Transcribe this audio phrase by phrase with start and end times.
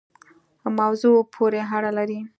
[0.77, 2.19] موضوع پوری اړه لری